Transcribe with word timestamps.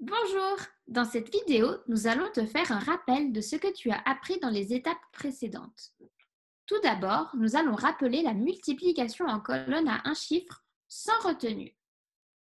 Bonjour 0.00 0.56
Dans 0.88 1.04
cette 1.04 1.32
vidéo, 1.32 1.68
nous 1.86 2.08
allons 2.08 2.30
te 2.32 2.44
faire 2.44 2.72
un 2.72 2.80
rappel 2.80 3.32
de 3.32 3.40
ce 3.40 3.54
que 3.54 3.72
tu 3.72 3.90
as 3.90 4.02
appris 4.04 4.38
dans 4.40 4.50
les 4.50 4.74
étapes 4.74 4.98
précédentes. 5.12 5.92
Tout 6.66 6.80
d'abord, 6.82 7.30
nous 7.36 7.54
allons 7.54 7.76
rappeler 7.76 8.22
la 8.22 8.34
multiplication 8.34 9.26
en 9.26 9.40
colonne 9.40 9.88
à 9.88 10.02
un 10.04 10.14
chiffre 10.14 10.64
sans 10.88 11.18
retenue. 11.20 11.76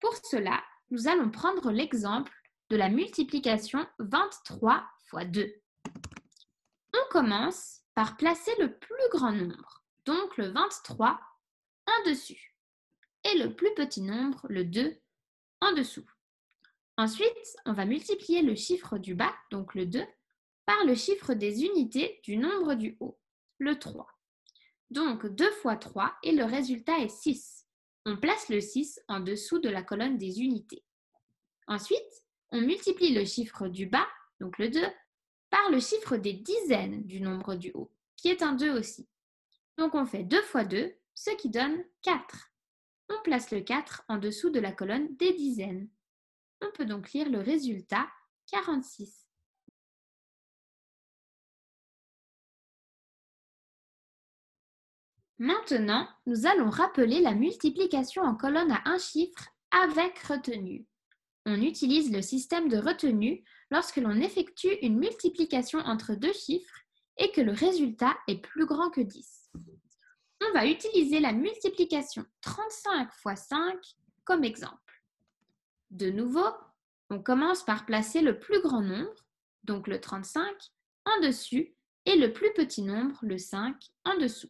Pour 0.00 0.16
cela, 0.24 0.62
nous 0.90 1.08
allons 1.08 1.30
prendre 1.30 1.70
l'exemple 1.70 2.32
de 2.70 2.76
la 2.76 2.88
multiplication 2.88 3.86
23 3.98 4.84
fois 5.04 5.24
2. 5.26 5.54
On 6.94 7.10
commence 7.10 7.82
par 7.94 8.16
placer 8.16 8.52
le 8.60 8.78
plus 8.78 9.08
grand 9.10 9.32
nombre, 9.32 9.84
donc 10.06 10.38
le 10.38 10.48
23, 10.48 11.20
en 11.86 12.10
dessus, 12.10 12.56
et 13.24 13.38
le 13.38 13.54
plus 13.54 13.74
petit 13.74 14.00
nombre, 14.00 14.46
le 14.48 14.64
2, 14.64 14.98
en 15.60 15.72
dessous. 15.72 16.06
Ensuite, 17.02 17.56
on 17.66 17.72
va 17.72 17.84
multiplier 17.84 18.42
le 18.42 18.54
chiffre 18.54 18.96
du 18.96 19.16
bas, 19.16 19.34
donc 19.50 19.74
le 19.74 19.86
2, 19.86 20.06
par 20.66 20.84
le 20.84 20.94
chiffre 20.94 21.34
des 21.34 21.64
unités 21.64 22.20
du 22.22 22.36
nombre 22.36 22.74
du 22.74 22.96
haut, 23.00 23.18
le 23.58 23.76
3. 23.76 24.06
Donc 24.90 25.26
2 25.26 25.50
fois 25.50 25.74
3 25.74 26.14
et 26.22 26.30
le 26.30 26.44
résultat 26.44 27.00
est 27.00 27.08
6. 27.08 27.66
On 28.06 28.16
place 28.16 28.48
le 28.50 28.60
6 28.60 29.00
en 29.08 29.18
dessous 29.18 29.58
de 29.58 29.68
la 29.68 29.82
colonne 29.82 30.16
des 30.16 30.42
unités. 30.42 30.84
Ensuite, 31.66 32.22
on 32.52 32.60
multiplie 32.60 33.12
le 33.12 33.24
chiffre 33.24 33.66
du 33.66 33.86
bas, 33.86 34.06
donc 34.38 34.58
le 34.58 34.68
2, 34.68 34.80
par 35.50 35.70
le 35.72 35.80
chiffre 35.80 36.16
des 36.16 36.34
dizaines 36.34 37.02
du 37.02 37.20
nombre 37.20 37.56
du 37.56 37.72
haut, 37.74 37.90
qui 38.16 38.28
est 38.28 38.44
un 38.44 38.52
2 38.52 38.78
aussi. 38.78 39.08
Donc 39.76 39.96
on 39.96 40.06
fait 40.06 40.22
2 40.22 40.40
fois 40.42 40.64
2, 40.64 40.94
ce 41.14 41.30
qui 41.30 41.50
donne 41.50 41.84
4. 42.02 42.52
On 43.08 43.20
place 43.24 43.50
le 43.50 43.60
4 43.60 44.04
en 44.06 44.18
dessous 44.18 44.50
de 44.50 44.60
la 44.60 44.70
colonne 44.70 45.16
des 45.16 45.32
dizaines. 45.32 45.88
On 46.62 46.70
peut 46.70 46.86
donc 46.86 47.12
lire 47.12 47.28
le 47.28 47.40
résultat 47.40 48.08
46. 48.50 49.26
Maintenant, 55.38 56.08
nous 56.26 56.46
allons 56.46 56.70
rappeler 56.70 57.20
la 57.20 57.34
multiplication 57.34 58.22
en 58.22 58.36
colonne 58.36 58.70
à 58.70 58.82
un 58.84 58.98
chiffre 58.98 59.48
avec 59.72 60.16
retenue. 60.20 60.86
On 61.46 61.60
utilise 61.60 62.12
le 62.12 62.22
système 62.22 62.68
de 62.68 62.76
retenue 62.76 63.42
lorsque 63.72 63.96
l'on 63.96 64.20
effectue 64.20 64.72
une 64.82 64.98
multiplication 64.98 65.80
entre 65.80 66.14
deux 66.14 66.32
chiffres 66.32 66.78
et 67.16 67.32
que 67.32 67.40
le 67.40 67.50
résultat 67.50 68.16
est 68.28 68.40
plus 68.40 68.66
grand 68.66 68.90
que 68.90 69.00
10. 69.00 69.50
On 70.44 70.52
va 70.52 70.66
utiliser 70.66 71.18
la 71.18 71.32
multiplication 71.32 72.24
35 72.42 73.08
x 73.26 73.46
5 73.48 73.76
comme 74.24 74.44
exemple. 74.44 74.81
De 75.92 76.08
nouveau, 76.08 76.48
on 77.10 77.22
commence 77.22 77.64
par 77.64 77.84
placer 77.84 78.22
le 78.22 78.38
plus 78.38 78.62
grand 78.62 78.80
nombre, 78.80 79.26
donc 79.64 79.86
le 79.86 80.00
35, 80.00 80.42
en 81.04 81.20
dessus 81.20 81.76
et 82.06 82.16
le 82.16 82.32
plus 82.32 82.50
petit 82.54 82.80
nombre, 82.80 83.18
le 83.20 83.36
5, 83.36 83.76
en 84.06 84.16
dessous. 84.16 84.48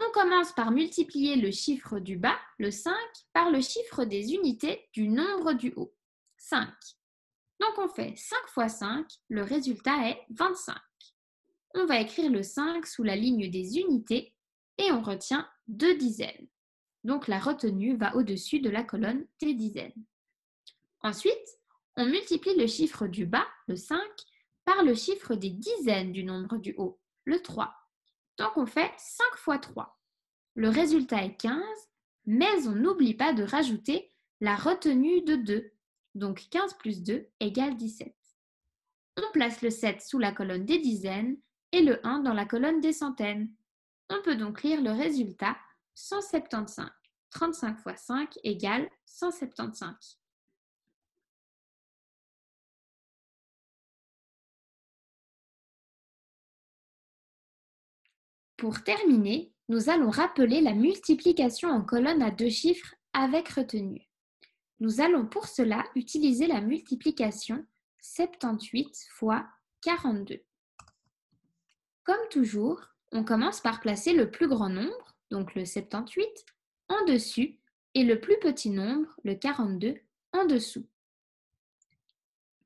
On 0.00 0.10
commence 0.10 0.52
par 0.52 0.72
multiplier 0.72 1.36
le 1.36 1.52
chiffre 1.52 2.00
du 2.00 2.16
bas, 2.16 2.36
le 2.58 2.72
5, 2.72 2.92
par 3.32 3.52
le 3.52 3.60
chiffre 3.60 4.04
des 4.04 4.34
unités 4.34 4.88
du 4.92 5.06
nombre 5.06 5.52
du 5.52 5.72
haut, 5.76 5.94
5. 6.36 6.68
Donc 7.60 7.78
on 7.78 7.88
fait 7.88 8.14
5 8.16 8.36
fois 8.48 8.68
5, 8.68 9.06
le 9.28 9.44
résultat 9.44 10.08
est 10.08 10.20
25. 10.30 10.74
On 11.76 11.86
va 11.86 12.00
écrire 12.00 12.32
le 12.32 12.42
5 12.42 12.84
sous 12.84 13.04
la 13.04 13.14
ligne 13.14 13.52
des 13.52 13.78
unités 13.78 14.34
et 14.78 14.90
on 14.90 15.00
retient 15.00 15.48
deux 15.68 15.96
dizaines. 15.96 16.48
Donc 17.06 17.28
la 17.28 17.38
retenue 17.38 17.96
va 17.96 18.16
au-dessus 18.16 18.58
de 18.58 18.68
la 18.68 18.82
colonne 18.82 19.24
des 19.40 19.54
dizaines. 19.54 19.94
Ensuite, 21.02 21.60
on 21.96 22.04
multiplie 22.04 22.56
le 22.56 22.66
chiffre 22.66 23.06
du 23.06 23.26
bas, 23.26 23.46
le 23.68 23.76
5, 23.76 23.96
par 24.64 24.82
le 24.82 24.92
chiffre 24.92 25.36
des 25.36 25.50
dizaines 25.50 26.10
du 26.10 26.24
nombre 26.24 26.56
du 26.56 26.74
haut, 26.76 26.98
le 27.24 27.40
3. 27.40 27.72
Donc 28.38 28.56
on 28.56 28.66
fait 28.66 28.90
5 28.98 29.24
fois 29.36 29.58
3. 29.58 29.96
Le 30.56 30.68
résultat 30.68 31.22
est 31.24 31.36
15, 31.36 31.62
mais 32.26 32.66
on 32.66 32.72
n'oublie 32.72 33.14
pas 33.14 33.32
de 33.32 33.44
rajouter 33.44 34.10
la 34.40 34.56
retenue 34.56 35.22
de 35.22 35.36
2. 35.36 35.70
Donc 36.16 36.48
15 36.50 36.74
plus 36.74 37.04
2 37.04 37.28
égale 37.38 37.76
17. 37.76 38.12
On 39.18 39.32
place 39.32 39.62
le 39.62 39.70
7 39.70 40.02
sous 40.02 40.18
la 40.18 40.32
colonne 40.32 40.64
des 40.64 40.80
dizaines 40.80 41.38
et 41.70 41.82
le 41.82 42.04
1 42.04 42.18
dans 42.24 42.34
la 42.34 42.46
colonne 42.46 42.80
des 42.80 42.92
centaines. 42.92 43.48
On 44.10 44.20
peut 44.22 44.34
donc 44.34 44.64
lire 44.64 44.82
le 44.82 44.90
résultat 44.90 45.56
175. 45.94 46.90
35 47.36 47.78
fois 47.80 47.96
5 47.96 48.38
égale 48.44 48.88
175. 49.04 50.18
Pour 58.56 58.82
terminer, 58.84 59.52
nous 59.68 59.90
allons 59.90 60.08
rappeler 60.08 60.62
la 60.62 60.72
multiplication 60.72 61.68
en 61.68 61.82
colonne 61.82 62.22
à 62.22 62.30
deux 62.30 62.48
chiffres 62.48 62.94
avec 63.12 63.50
retenue. 63.50 64.08
Nous 64.80 65.02
allons 65.02 65.26
pour 65.26 65.46
cela 65.46 65.84
utiliser 65.94 66.46
la 66.46 66.62
multiplication 66.62 67.66
78 68.00 69.08
fois 69.10 69.46
42. 69.82 70.42
Comme 72.02 72.28
toujours, 72.30 72.80
on 73.12 73.24
commence 73.24 73.60
par 73.60 73.80
placer 73.80 74.14
le 74.14 74.30
plus 74.30 74.48
grand 74.48 74.70
nombre, 74.70 75.18
donc 75.30 75.54
le 75.54 75.66
78, 75.66 76.46
en 76.88 77.04
dessus 77.04 77.58
et 77.94 78.04
le 78.04 78.20
plus 78.20 78.38
petit 78.38 78.70
nombre, 78.70 79.08
le 79.24 79.34
42, 79.34 79.96
en 80.32 80.44
dessous. 80.44 80.86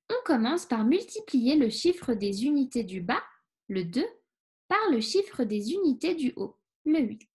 On 0.08 0.24
commence 0.24 0.66
par 0.66 0.84
multiplier 0.84 1.56
le 1.56 1.70
chiffre 1.70 2.14
des 2.14 2.44
unités 2.44 2.82
du 2.82 3.00
bas, 3.00 3.22
le 3.68 3.84
2, 3.84 4.04
par 4.68 4.90
le 4.90 5.00
chiffre 5.00 5.44
des 5.44 5.72
unités 5.72 6.14
du 6.14 6.32
haut, 6.36 6.58
le 6.84 7.00
8. 7.00 7.28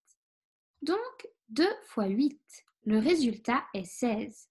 Donc 0.82 1.28
2 1.48 1.66
fois 1.84 2.06
8, 2.06 2.38
le 2.84 2.98
résultat 2.98 3.64
est 3.74 3.84
16. 3.84 4.48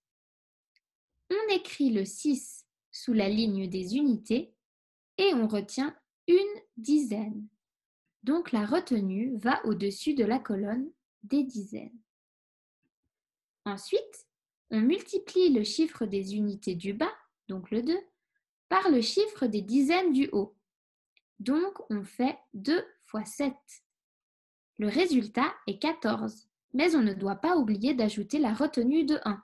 On 1.30 1.54
écrit 1.54 1.92
le 1.92 2.04
6 2.04 2.66
sous 2.92 3.14
la 3.14 3.30
ligne 3.30 3.70
des 3.70 3.96
unités 3.96 4.54
et 5.18 5.34
on 5.34 5.48
retient 5.48 5.96
une 6.28 6.62
dizaine. 6.78 7.48
Donc 8.24 8.52
la 8.52 8.66
retenue 8.66 9.38
va 9.38 9.64
au-dessus 9.66 10.16
de 10.16 10.26
la 10.26 10.40
colonne 10.40 10.92
des 11.24 11.44
dizaines. 11.44 11.98
Ensuite, 13.66 14.28
on 14.70 14.80
multiplie 14.80 15.50
le 15.50 15.64
chiffre 15.64 16.06
des 16.06 16.36
unités 16.36 16.76
du 16.76 16.94
bas, 16.94 17.14
donc 17.48 17.72
le 17.72 17.82
2, 17.82 17.98
par 18.70 18.90
le 18.90 19.02
chiffre 19.02 19.48
des 19.48 19.62
dizaines 19.62 20.14
du 20.14 20.30
haut. 20.32 20.56
Donc 21.40 21.80
on 21.90 22.04
fait 22.04 22.38
2 22.54 22.86
fois 23.06 23.26
7. 23.26 23.54
Le 24.78 24.88
résultat 24.88 25.54
est 25.68 25.80
14, 25.80 26.48
mais 26.74 26.96
on 26.96 27.02
ne 27.02 27.14
doit 27.14 27.36
pas 27.36 27.58
oublier 27.58 27.94
d'ajouter 27.94 28.40
la 28.40 28.54
retenue 28.54 29.04
de 29.04 29.20
1. 29.26 29.44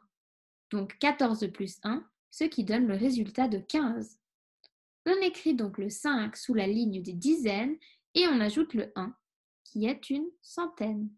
Donc 0.69 0.97
14 0.99 1.51
plus 1.51 1.79
1, 1.83 2.05
ce 2.29 2.43
qui 2.43 2.63
donne 2.63 2.87
le 2.87 2.95
résultat 2.95 3.47
de 3.47 3.59
15. 3.59 4.19
On 5.05 5.21
écrit 5.21 5.55
donc 5.55 5.77
le 5.77 5.89
5 5.89 6.35
sous 6.35 6.53
la 6.53 6.67
ligne 6.67 7.01
des 7.01 7.13
dizaines 7.13 7.75
et 8.13 8.27
on 8.27 8.39
ajoute 8.39 8.73
le 8.73 8.91
1, 8.95 9.15
qui 9.63 9.85
est 9.85 10.09
une 10.09 10.29
centaine. 10.41 11.09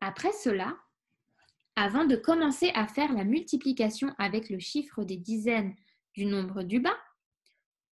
Après 0.00 0.32
cela, 0.32 0.78
avant 1.80 2.04
de 2.04 2.16
commencer 2.16 2.72
à 2.74 2.88
faire 2.88 3.12
la 3.12 3.22
multiplication 3.22 4.12
avec 4.18 4.50
le 4.50 4.58
chiffre 4.58 5.04
des 5.04 5.16
dizaines 5.16 5.76
du 6.12 6.24
nombre 6.24 6.64
du 6.64 6.80
bas, 6.80 6.98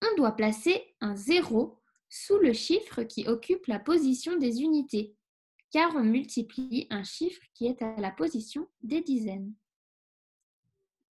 on 0.02 0.16
doit 0.16 0.34
placer 0.34 0.96
un 1.00 1.14
0 1.14 1.80
sous 2.08 2.36
le 2.38 2.52
chiffre 2.52 3.04
qui 3.04 3.28
occupe 3.28 3.66
la 3.66 3.78
position 3.78 4.36
des 4.38 4.60
unités, 4.60 5.14
car 5.70 5.94
on 5.94 6.02
multiplie 6.02 6.88
un 6.90 7.04
chiffre 7.04 7.40
qui 7.54 7.66
est 7.66 7.80
à 7.80 7.94
la 8.00 8.10
position 8.10 8.66
des 8.82 9.02
dizaines. 9.02 9.54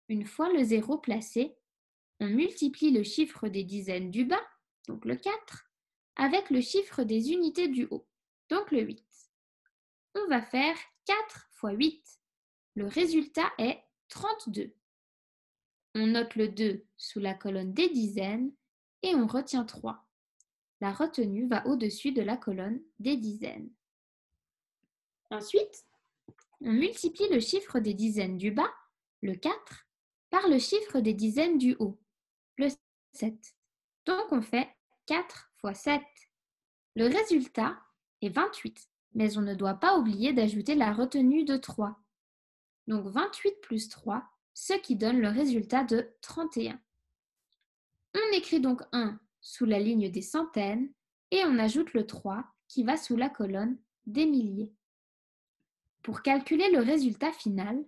Une 0.09 0.25
fois 0.25 0.51
le 0.51 0.63
0 0.63 0.97
placé, 0.97 1.55
on 2.19 2.27
multiplie 2.27 2.89
le 2.89 3.03
chiffre 3.03 3.49
des 3.49 3.63
dizaines 3.63 4.09
du 4.09 4.25
bas, 4.25 4.43
donc 4.87 5.05
le 5.05 5.15
4, 5.15 5.69
avec 6.15 6.49
le 6.49 6.59
chiffre 6.59 7.03
des 7.03 7.33
unités 7.33 7.67
du 7.67 7.85
haut, 7.91 8.07
donc 8.49 8.71
le 8.71 8.81
8. 8.81 9.05
On 10.15 10.27
va 10.27 10.41
faire 10.41 10.75
4 11.05 11.49
fois 11.51 11.71
8. 11.71 12.22
Le 12.75 12.87
résultat 12.87 13.51
est 13.57 13.83
32. 14.09 14.73
On 15.95 16.07
note 16.07 16.35
le 16.35 16.47
2 16.47 16.85
sous 16.97 17.19
la 17.19 17.35
colonne 17.35 17.73
des 17.73 17.89
dizaines 17.89 18.51
et 19.03 19.13
on 19.15 19.27
retient 19.27 19.63
3. 19.63 20.07
La 20.81 20.91
retenue 20.91 21.47
va 21.47 21.65
au-dessus 21.67 22.11
de 22.11 22.21
la 22.21 22.35
colonne 22.35 22.81
des 22.99 23.15
dizaines. 23.15 23.69
Ensuite, 25.29 25.85
on 26.61 26.71
multiplie 26.71 27.29
le 27.29 27.39
chiffre 27.39 27.79
des 27.79 27.93
dizaines 27.93 28.37
du 28.37 28.51
bas, 28.51 28.73
le 29.21 29.35
4, 29.35 29.87
par 30.29 30.47
le 30.47 30.57
chiffre 30.57 30.99
des 30.99 31.13
dizaines 31.13 31.57
du 31.57 31.75
haut, 31.79 31.99
le 32.57 32.69
7. 33.13 33.33
Donc 34.05 34.31
on 34.31 34.41
fait 34.41 34.69
4 35.05 35.51
fois 35.57 35.73
7. 35.73 36.01
Le 36.95 37.05
résultat 37.05 37.79
est 38.21 38.29
28, 38.29 38.89
mais 39.13 39.37
on 39.37 39.41
ne 39.41 39.55
doit 39.55 39.75
pas 39.75 39.97
oublier 39.97 40.33
d'ajouter 40.33 40.75
la 40.75 40.91
retenue 40.91 41.45
de 41.45 41.57
3. 41.57 42.02
Donc 42.87 43.07
28 43.07 43.61
plus 43.61 43.89
3 43.89 44.27
ce 44.53 44.73
qui 44.73 44.95
donne 44.95 45.19
le 45.19 45.29
résultat 45.29 45.83
de 45.83 46.13
31. 46.21 46.79
On 48.15 48.33
écrit 48.33 48.59
donc 48.59 48.81
1 48.91 49.19
sous 49.41 49.65
la 49.65 49.79
ligne 49.79 50.11
des 50.11 50.21
centaines 50.21 50.91
et 51.31 51.43
on 51.45 51.57
ajoute 51.57 51.93
le 51.93 52.05
3 52.05 52.45
qui 52.67 52.83
va 52.83 52.97
sous 52.97 53.15
la 53.15 53.29
colonne 53.29 53.77
des 54.05 54.25
milliers. 54.25 54.73
Pour 56.03 56.21
calculer 56.21 56.69
le 56.71 56.79
résultat 56.79 57.31
final, 57.31 57.83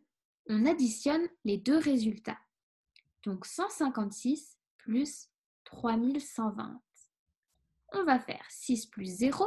on 0.47 0.65
additionne 0.65 1.27
les 1.43 1.57
deux 1.57 1.77
résultats. 1.77 2.39
Donc 3.23 3.45
156 3.45 4.57
plus 4.77 5.29
3120. 5.65 6.81
On 7.93 8.03
va 8.03 8.19
faire 8.19 8.45
6 8.49 8.87
plus 8.87 9.05
0 9.05 9.45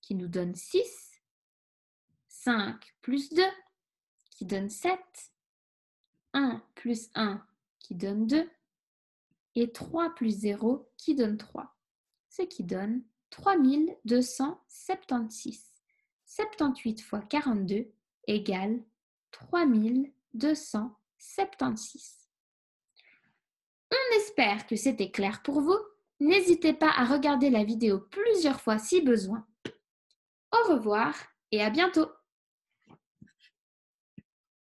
qui 0.00 0.14
nous 0.14 0.28
donne 0.28 0.54
6, 0.54 1.22
5 2.28 2.96
plus 3.00 3.30
2 3.30 3.42
qui 4.38 4.46
donne 4.46 4.70
7, 4.70 4.98
1 6.32 6.62
plus 6.76 7.10
1 7.16 7.44
qui 7.80 7.96
donne 7.96 8.28
2 8.28 8.48
et 9.56 9.72
3 9.72 10.14
plus 10.14 10.30
0 10.30 10.88
qui 10.96 11.16
donne 11.16 11.36
3, 11.36 11.76
ce 12.28 12.42
qui 12.42 12.62
donne 12.62 13.02
3276. 13.30 15.64
78 16.24 17.02
fois 17.02 17.20
42 17.22 17.90
égale 18.28 18.80
3276. 19.32 22.28
On 23.90 24.16
espère 24.18 24.68
que 24.68 24.76
c'était 24.76 25.10
clair 25.10 25.42
pour 25.42 25.62
vous. 25.62 25.80
N'hésitez 26.20 26.74
pas 26.74 26.92
à 26.96 27.06
regarder 27.06 27.50
la 27.50 27.64
vidéo 27.64 27.98
plusieurs 27.98 28.60
fois 28.60 28.78
si 28.78 29.00
besoin. 29.00 29.44
Au 30.52 30.62
revoir 30.74 31.16
et 31.50 31.60
à 31.60 31.70
bientôt 31.70 32.08